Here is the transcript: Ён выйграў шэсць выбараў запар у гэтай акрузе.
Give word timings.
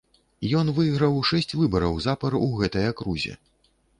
Ён 0.59 0.71
выйграў 0.77 1.19
шэсць 1.31 1.53
выбараў 1.59 2.01
запар 2.07 2.39
у 2.41 2.49
гэтай 2.61 2.91
акрузе. 2.95 3.37